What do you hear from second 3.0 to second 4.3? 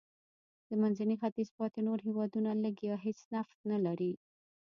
هېڅ نفت نه لري.